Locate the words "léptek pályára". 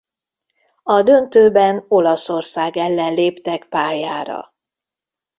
3.13-4.53